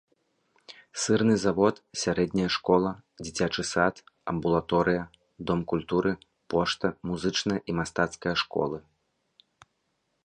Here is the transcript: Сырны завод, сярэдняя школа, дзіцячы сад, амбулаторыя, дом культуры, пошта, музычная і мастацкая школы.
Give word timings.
Сырны 1.01 1.33
завод, 1.45 1.75
сярэдняя 2.03 2.47
школа, 2.55 2.93
дзіцячы 3.23 3.63
сад, 3.73 3.95
амбулаторыя, 4.33 5.03
дом 5.51 5.59
культуры, 5.75 6.11
пошта, 6.55 6.87
музычная 7.11 7.59
і 7.69 7.81
мастацкая 7.83 8.35
школы. 8.45 8.77